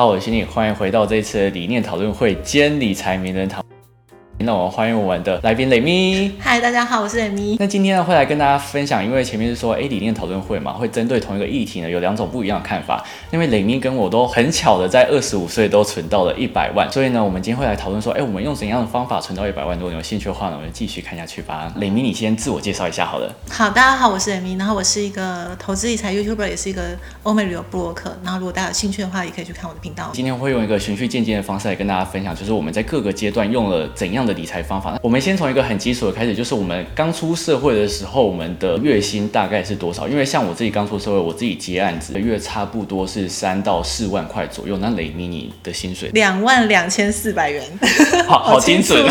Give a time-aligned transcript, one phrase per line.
[0.00, 3.62] 好，我是你，欢迎回到这一次的理念讨论会兼理财名人堂。
[4.50, 6.32] 那我们欢迎我们的来宾雷咪。
[6.40, 7.56] 嗨，大家好，我是雷咪。
[7.60, 13.00] 那今天呢，会来跟大家分享，因为前面是说，哎，理念讨论会嘛，会针对同一个议题呢，有两种不一样的看法。
[13.30, 19.78] 因为雷咪跟我都很巧的在二十五岁都存到了一百万，所以呢，我们今天会来讨论说，哎，我们用怎样的方法存到一百万？
[19.78, 21.72] 如果你有兴趣的话呢，我们继续看下去吧。
[21.76, 23.32] 雷咪，你先自我介绍一下好了。
[23.48, 28.18] 好，大家好，我是雷咪，然后我是一个投资理财 YouTuber，也是一个欧美旅游布洛克。
[28.24, 30.10] 然后如果大家有兴趣的话，也可以去看我的频道。
[30.12, 34.98] 今天会用一个循序渐进的方式来跟大家分享，就是我们在各个阶段用了怎样的理财方法。
[35.02, 40.08] 我们先从一个很基础的开始，就是我们刚出社会的时候，我们的月薪大概是多少？
[40.08, 44.78] 因为像我自己刚出社会，我自己接案子，月差不多是三到四万块左右。
[44.78, 46.08] 那雷米你的薪水？
[46.14, 47.62] 两万两千四百元，
[48.26, 49.06] 好好精准。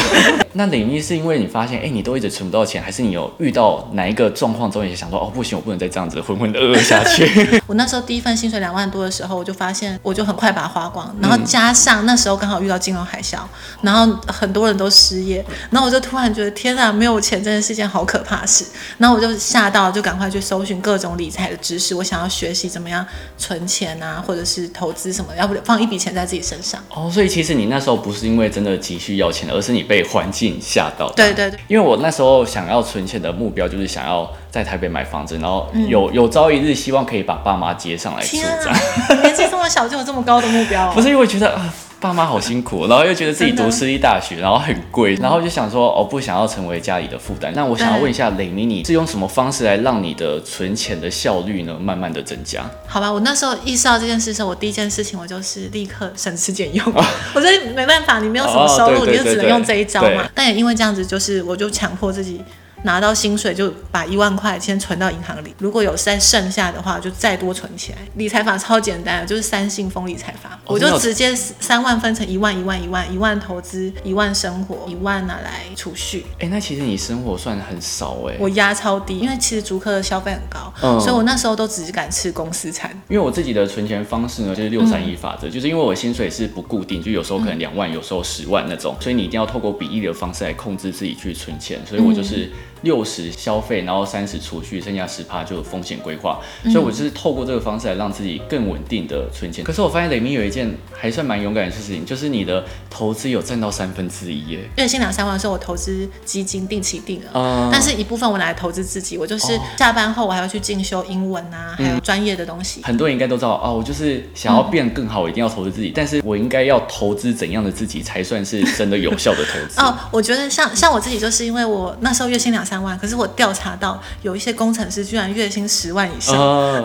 [0.53, 7.62] 那雷咪是因为你发现，哎，你都一直存不到钱，还是你有遇到哪一个状况之后，你想说，哦，不行，我不能再这样子浑浑噩噩下去？
[7.68, 13.40] 我那时候第一份薪水两万多的时候，我就发现，我就很快把它花光，然后加上那时候刚好遇到金融海啸，
[13.82, 15.90] 然后很多人都失业，然后。
[15.90, 18.63] 我就突然觉得天啊，没有钱真的是件好可怕的事。
[18.99, 21.95] 然后我就吓到，就赶快去搜寻各种理财的知识。
[21.95, 23.04] 我想要学习怎么样
[23.35, 26.79] 存钱啊，或者是投资什么，要不放一笔钱在自己身上。
[26.93, 31.09] 哦，所以其实你那时候不是因为真的急需要钱，而是你被环境吓到。
[31.11, 31.59] 对对对。
[31.67, 38.37] 因为我那时候想要存钱的目标就是想要在台北买房子，然后有有朝一日希望可以把爸妈接上来住。
[39.21, 40.89] 年纪这么小就有这么高的目标？
[40.93, 41.73] 不是因为觉得啊。
[41.99, 47.51] 爸妈好辛苦，然后又觉得自己读私立大学，然后很贵，然后就想说，哦，不想要成为家里的负担。
[47.53, 52.63] 那我想要问一下雷米，你是用什么方式来让你的存钱的效率呢，慢慢的增加？
[52.87, 56.85] 好吧，我那时候意识到这件事的时候，我第一件事情我就是立刻省吃俭用。
[57.35, 60.29] 我觉得没办法，你没有什么收入，你就只能用这一招嘛。
[60.33, 62.41] 但也因为这样子，就是我就强迫自己。
[62.84, 67.97] 拿到薪水就把一万块先存到银行里，如果有再剩下的话，就再多存起来。
[68.16, 76.25] 理财法超简单，就是三信封理财法，我就直接三万分成一万、一万、一万、一万投资，一万生活，一万拿来储蓄。
[76.39, 78.35] 哎，那其实你生活算很少哎。
[78.39, 82.89] 我压超低，因为其实租客的消费很高，所以我那时候都只敢吃公司餐。
[83.09, 92.50] 因为我自己的存钱方式呢，就是六三一法则，就是因为我薪水是不固定，就有时候可能两万，有时候十万那种，所以你一定要透过比例的方式来控制自己去存钱，所以我就是。
[92.81, 96.40] 六十消费，然后三十储蓄，剩下十趴就风险规划。
[96.63, 99.63] 所以我就是透过这个方式来让自己更稳定的存钱。
[99.63, 104.69] 可是我发现雷明有一件还算蛮勇敢的事情，就是你的投资有占到三分之一耶。
[104.78, 109.18] 月薪两三万的时候，我投资基金定期定额，但是一部分我拿来投资自己。
[109.18, 112.81] 我就是下班后我还要去进修英文啊，还有专业的东西。
[112.84, 115.91] 很多人应该都知道哦，我就是想要变更好，我一定要投资自己。
[115.94, 119.79] 但是我应该要投资怎样的自己才算是真的有效的投资？
[119.81, 126.35] 哦，我觉得像像我自己，就是因为我那时候月薪两三万，可是我调查到有一些工程师居然月薪十万以上，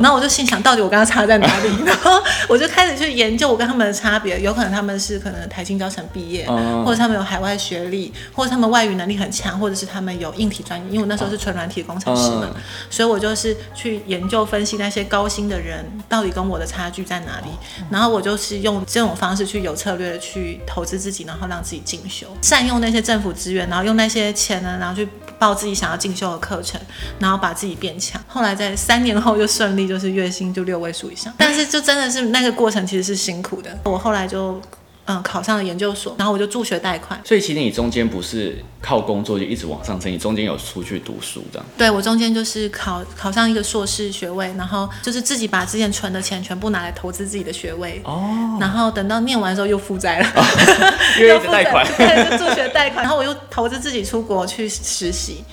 [0.00, 1.68] 然后我就心想，到底我跟他差在哪里？
[1.84, 6.46] 然后我就开始去研究我跟他们的差别，有可能他们是可能台青教程毕业，
[6.84, 10.86] 或者他们有海外学历，或者他们外语能力很强，或者是他们有硬体专业。
[10.86, 12.48] 因为我那时候是纯软体工程师嘛，
[12.88, 17.48] 所以我就是去研究分析那些高薪的人到底跟我的差距在哪里，
[17.90, 25.06] 然后我就是用这种方式去有策略的去投资自己，然后让自己进修，善用那些政府资源，然后用那些钱呢，然后去。
[25.46, 26.80] 到自己想要进修的课程，
[27.18, 28.22] 然后把自己变强。
[28.26, 31.32] 后来在三年后就顺利，就是月薪就六位数以上。
[31.36, 33.78] 但是就真的是那个过程其实是辛苦的。
[33.84, 34.60] 我后来就。
[35.06, 37.20] 嗯，考上了研究所，然后我就助学贷款。
[37.24, 41.66] 所以其实你中间不是靠工作就一直往上升，你中间有出去读书这样。
[41.76, 48.00] 对，我中间就是考考上一个硕士学位，然后就是自己把之前存的钱全部拿来投资自己的学位。
[48.04, 48.56] 哦。
[48.58, 50.26] 然后等到念完之后又负债了，
[51.20, 53.02] 又贷款， 对，助学贷款。
[53.04, 55.44] 然后我又投资自己出国去实习，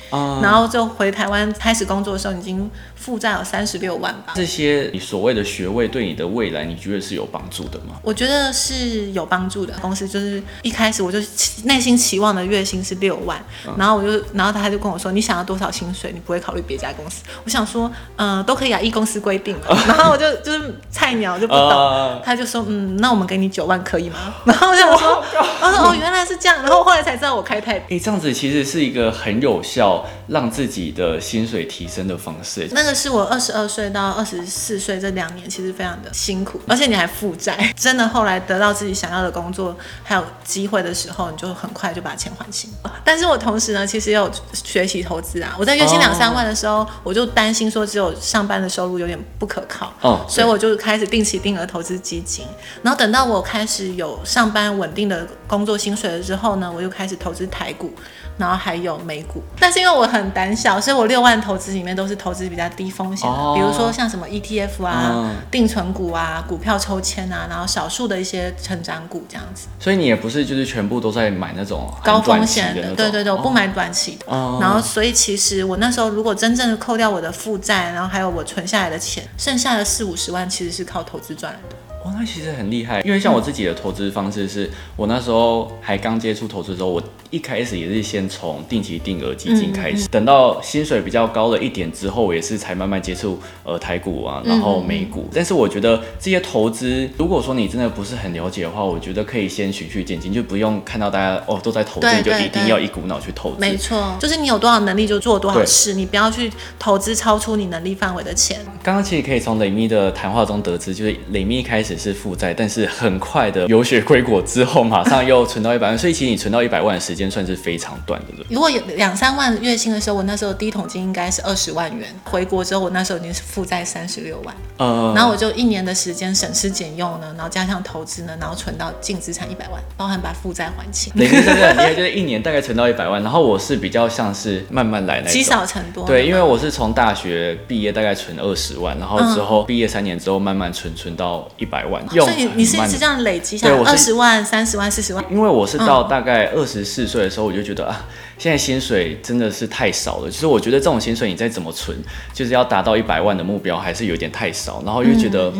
[0.41, 4.31] 然后就回台湾开始工作的时候，已经负债有三十六万吧。
[4.33, 7.99] 这些你所谓的学位对你的未来，你觉得是有帮助的吗？
[8.01, 9.40] 我觉得是有帮。
[9.41, 11.17] 帮助的公司就是一开始我就
[11.63, 13.43] 内心期望的月薪是六万，
[13.75, 17.23] 然后我就然后他就跟我说你想要多少薪水，你不会考虑别家公司。
[17.43, 19.57] 我想说嗯都可以啊，一公司规定
[19.87, 24.17] 然后我就就是菜鸟就不懂，他就说嗯那我们给你九万可以吗？
[24.45, 25.23] 然后我就说
[25.61, 32.69] 哦原来是这样，然后后来才知道我开太哎这样子其实是一个很有效让自己的薪水提升的方式。
[32.73, 39.30] 那个是我二十二岁到二十四岁这两年其实非常的辛苦，而且你还负债，真的后来得到自己想要的。
[39.31, 42.69] 工作还有机会的时候，你就很快就把钱还清。
[43.03, 45.55] 但是我同时呢，其实也有学习投资啊。
[45.57, 52.45] 我在月薪两三万的时候，我就担心说只有上班的收入有点不可靠，哦所以我就开始定期定额投资基金。
[52.83, 57.91] 然后等到我开始有上班稳定的工作薪水了之后呢，我就开始投资台股。
[58.37, 69.67] 然后还有美股，但是因为我很胆小，所以我六万投资里面都是投资比较低风险的，哦比如说像什么 ETF 啊、嗯定存股啊、股票抽签啊，然后少数的一些成长股这样子。
[69.79, 74.25] 所以你也不是就是全部都在买那种高风险的，对对对，我不哦买短期的。
[74.27, 81.75] 哦然后，所以其实我那时候如果真正的扣掉我的负债，然后还有我存下来的钱，剩下的四五十万其实是靠投资赚来的。
[82.03, 95.29] 哇，那其实很厉害，因为像我自己的投资方式是，我那时候还刚接触投资的时候，我一开始也是先从定期定额基金开始，等到薪水比较高了一点之后，我也是才慢慢接触呃台股啊，然后美股。
[95.33, 103.57] 但是我觉得这些投资，如果说你真的不是很了解的话，我觉得可以先循序渐进，就不用看到大家哦都在投资，你就一定要一股脑去投资。
[103.59, 108.59] 没错，就是你有多少能力就做多少事，你不要去投资超出你能力范围的钱。
[108.81, 118.45] 刚刚其实可以从雷咪的谈话中得知，就是雷咪一开始是负债，但是很快的有血归国之后，马上又存到一百万，所以其实你存到一百万的时间算是非常短的了。
[118.49, 122.07] 如果有两三万月薪的时候，我那时候第一桶金应该是二十万元。
[122.23, 135.51] 回国之后，我那时候已经是负债三十六万，呃，然后我就一年的时间省吃俭用呢，然后加上投资呢，然后存到净资产一百万，包含把负债还清，雷咪真的很厉害，就是一年大概存到一百万，然后我是比较像是慢慢来那积。
[135.51, 136.05] 少成多。
[136.05, 145.23] 对，因为我是从大学毕业大概存二十万，然后之后毕业三年之后慢慢存存到一百万，用所以你你是这样累积下来，二十万、三十万、四十万。
[145.29, 148.05] 因为我是到大概二十四岁的时候，我就觉得啊，
[148.37, 150.29] 现在薪水真的是太少了。
[150.29, 151.97] 就是我觉得这种薪水你再怎么存，
[152.33, 154.81] 就是要达到一百万的目标，还是有点太少。
[154.85, 155.51] 然后又觉得、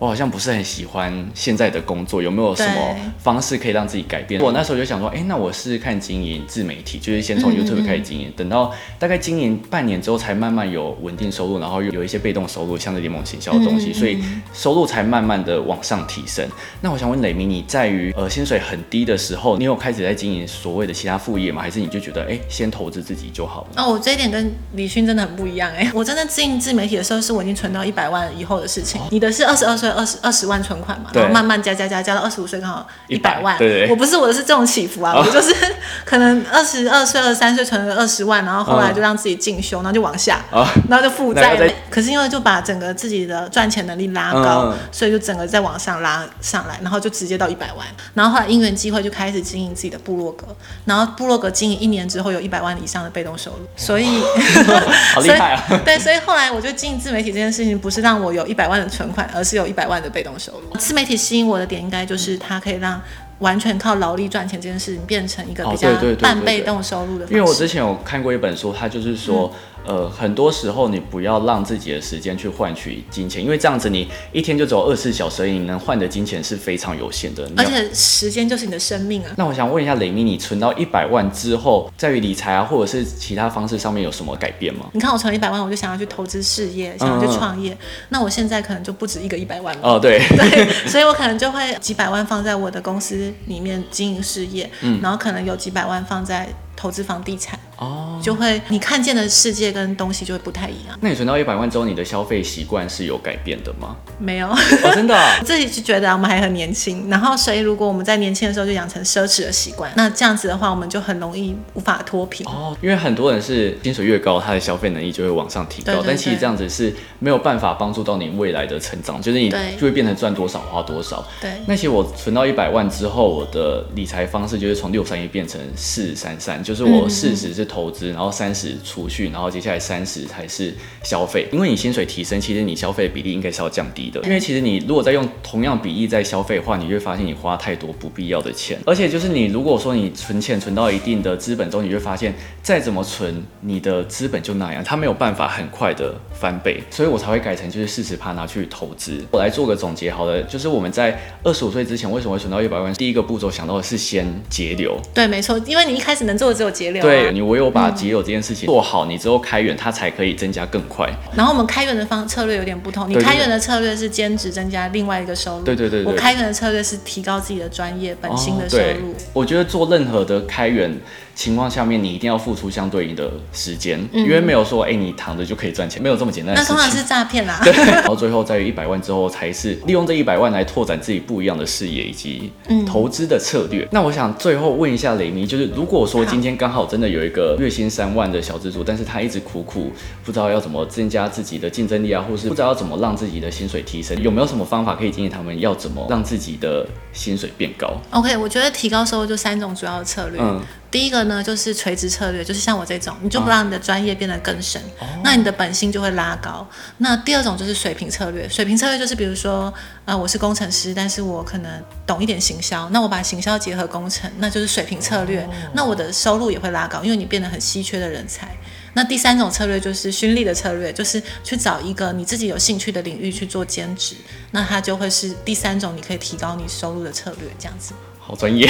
[0.00, 4.40] 我好像不是很喜欢现在的工作，有没有什么方式可以让自己改变？
[4.40, 14.18] 我那时候就想说，哎、那我试试看经营自媒体，就是先从 YouTube 开始经营，等到大概经营半年之后，才慢慢有稳定收入，然后又有一些被动收入，像是联盟行销的东西，所以
[14.54, 16.48] 收入才慢慢的往上提升。
[16.80, 21.60] 那我想问磊明，你在于呃薪水很低的时候，你有开始在经营所谓的其他副业吗？
[21.60, 23.82] 还是你就觉得哎、先投资自己就好了？
[23.82, 25.90] 哦，我这一点跟李勋真的很不一样哎！
[25.92, 28.98] 我真的经营自媒体的时候，是我已经存到一百万以后的事情。
[29.10, 33.56] 你的是二十二岁二十二十万存款嘛，然后慢慢加加加加到二十五岁刚好一百万。
[33.58, 35.54] 对对对我不是我的是这种起伏啊，哦 我就是
[36.04, 41.56] 可能二十二岁、二十三岁存了二十万，然后后来就让自己进修，然后就往下，哦然后就负债。
[41.90, 47.86] 可是因为就把整个自己的赚钱能力拉高，嗯所以就整个再往上拉上来，然后就直接到一百万。
[48.14, 50.46] 然后后来因缘机会就开始经营自己的部落格，
[50.84, 54.20] 然后部落格经营一年之后有一百万以上的被动收入，所以
[55.14, 55.80] 好厉害啊！
[55.84, 60.76] 对，所以后来我就经营自媒体这件事情，不是让我有一百万的存款，而是有一百万的被动收入。
[60.76, 63.00] 自媒体吸引我的点，应该就是它可以让
[63.40, 65.88] 完全靠劳力赚钱这件事情变成一个哦比较
[66.20, 67.26] 半被动收入的。
[67.26, 69.52] 因为我之前有看过一本书，它就是说，
[69.84, 77.48] 呃，很多时候你不要让自己的时间去换取金钱，因为这样子你一天就只有二十四小时，你能换的金钱是非常有限的。
[77.56, 79.30] 而且时间就是你的生命啊。
[79.36, 84.86] 那我想问一下雷米，你存到一百万之后，在于理财啊，或者是其他方式上面有什么改变吗？
[84.92, 87.76] 你看我存了一百万，我就想要去投资事业，想要去创业。
[88.10, 89.80] 那我现在可能就不止一个一百万了。
[89.82, 94.70] 哦，对， 对，所以我可能就会几百万放在我的公司里面经营事业，
[95.02, 96.48] 然后可能有几百万放在
[96.80, 100.98] 投资房地产，哦，就会你看见的世界跟东西就会不太一样。
[101.02, 103.94] 那你存到一百万之后，你的消费习惯是有改变的吗？
[104.18, 104.56] 没有，哦，
[104.94, 112.46] 真的 自己就觉得我们还很年轻，然后所以如果我们在年轻的时候就养成奢侈的习惯，那这样子的话，我们就很容易无法脱贫。
[112.46, 121.22] 哦，因为很多人是薪水越高，他的消费能力就会往上提高，但其实这样子是没有办法帮助到你未来的成长，就是你就会变成赚多少花多少。
[121.42, 130.72] 对，那其实我存到一百万之后，我的理财方式就是从六三一变成四三三，就是我四十是投资，然后三十储蓄，然后接下来三十才是
[131.02, 131.48] 消费。
[131.50, 134.20] 因为你薪水提升，其实你消费比例应该是要降低的。
[134.22, 138.78] 因为其实你如果再用同样比例在消费的话，你就会发现你花太多不必要的钱。
[138.86, 146.80] 而且就是你如果说你存钱存到一定的资本之后，你就会发现再怎么存，你的资本就那样，它没有办法很快的翻倍。
[146.88, 149.20] 所以我才会改成就是四十趴拿去投资。
[149.32, 152.94] 我来做个总结好了，就是我们在二十五岁之前为什么会存到一百万？
[152.94, 154.96] 第一个步骤想到的是先节流。
[155.12, 157.02] 对，没错，因为你一开始能做的只有节流、啊。
[157.02, 161.10] 对你唯有把节流这件事情做好，你之后开源它才可以增加更快。
[161.34, 169.14] 然后我们开源的方策略有点不同，你开源的策略是兼职增加另外一个收入，对对对对我开源的策略是提高自己的专业本心的收入。
[169.32, 170.94] 我觉得做任何的开源，
[171.40, 176.76] 情况下面，你一定要付出相对应的时间，因为没有说哎你躺着就可以赚钱，没有这么简单的事情。
[176.76, 177.58] 那通常是诈骗啦。
[177.64, 182.52] 对，然后最后在于一百万之后，才是利用这一百万来拓展自己不一样的事业以及
[182.86, 183.88] 投资的策略。
[183.90, 189.90] 那我想最后问一下雷米，就是如果说今天刚好真的有一个月薪三万的小资主，但是他一直苦苦
[190.22, 200.38] 不知道要怎么增加自己的竞争力啊，或是不知道要怎么让自己的薪水提升，有没有什么方法可以建议他们要怎么让自己的薪水变高？OK，我觉得提高收入就三种主要的策略。
[200.38, 204.82] 嗯，第一个呢就是垂直策略，就是像我这种，你就不让你的专业变得更深，
[205.22, 206.66] 那你的本性就会拉高。
[206.98, 209.72] 那第二种就是水平策略，水平策略就是比如说，
[210.04, 211.70] 呃，我是工程师，但是我可能
[212.04, 218.48] 懂一点行销，那我把行销结合工程，那就是水平策略，那我的收入也会拉高，因为你变得很稀缺的人才。
[218.92, 224.16] 那第三种策略就是勋利的策略，就是去找一个你自己有兴趣的领域去做兼职，
[224.50, 227.94] 那它就会是第三种你可以提高你收入的策略，这样子。
[228.30, 228.64] 好专业，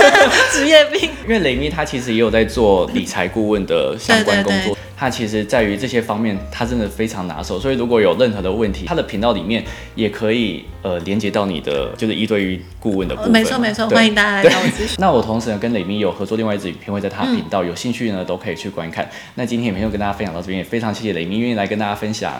[0.52, 1.10] 职业病。
[1.28, 4.76] 因为雷米他其实也有在做理财顾问的相关工作。
[4.96, 7.58] 他其实在于这些方面，他真的非常拿手。
[7.60, 9.62] 所以如果有任何的问题，他的频道里面
[9.96, 13.32] 也可以呃连接到你的，就是一对一顾问的部分。
[13.32, 14.96] 没错没错，欢迎大家来找我咨询。
[14.98, 19.06] 那我同时呢跟雷米有合作另外一支影片，会在他频道，有兴趣呢都可以去观看。
[19.34, 22.32] 那今天影片就跟大家分享到这边，也非常谢谢雷米愿意来跟大家分享。